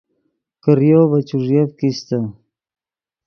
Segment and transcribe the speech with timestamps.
[0.63, 2.17] کریو ڤے چوݱیا کیستے